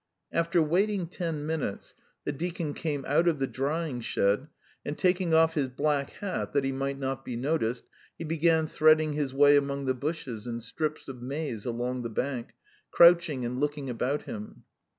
After 0.31 0.63
waiting 0.63 1.05
ten 1.05 1.45
minutes 1.45 1.93
the 2.23 2.31
deacon 2.31 2.73
came 2.73 3.05
out 3.07 3.27
of 3.27 3.37
the 3.37 3.45
drying 3.45 4.01
shed, 4.01 4.47
and 4.83 4.97
taking 4.97 5.31
off 5.35 5.53
his 5.53 5.67
black 5.67 6.09
hat 6.13 6.53
that 6.53 6.63
he 6.63 6.71
might 6.71 6.97
not 6.97 7.23
be 7.23 7.35
noticed, 7.35 7.83
he 8.17 8.23
began 8.23 8.65
threading 8.65 9.13
his 9.13 9.31
way 9.31 9.55
among 9.55 9.85
the 9.85 9.93
bushes 9.93 10.47
and 10.47 10.63
strips 10.63 11.07
of 11.07 11.21
maize 11.21 11.65
along 11.67 12.01
the 12.01 12.09
bank, 12.09 12.55
crouching 12.89 13.45
and 13.45 13.59
looking 13.59 13.91
about 13.91 14.23
him. 14.23 14.63